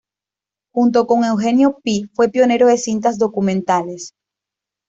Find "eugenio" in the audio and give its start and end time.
1.25-1.77